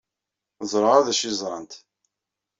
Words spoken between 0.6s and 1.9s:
ẓriɣ ara d acu ay ẓrant.